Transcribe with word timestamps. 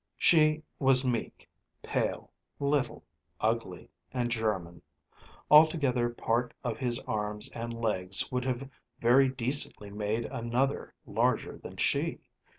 She 0.17 0.63
was 0.79 1.05
meek, 1.05 1.47
pale, 1.83 2.31
little, 2.59 3.03
ugly, 3.39 3.87
and 4.11 4.31
German. 4.31 4.81
Altogether 5.51 6.09
part 6.09 6.55
of 6.63 6.79
his 6.79 6.97
arms 7.01 7.51
and 7.51 7.71
legs 7.71 8.27
would 8.31 8.43
have 8.45 8.67
very 8.99 9.29
decently 9.29 9.91
made 9.91 10.25
another 10.25 10.95
larger 11.05 11.59
than 11.59 11.77
she. 11.77 12.17